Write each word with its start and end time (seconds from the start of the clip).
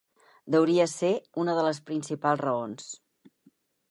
Deuria 0.53 0.85
ésser 0.89 1.11
una 1.43 1.55
de 1.59 1.67
les 1.69 1.81
principals 1.91 2.43
raons. 2.45 2.89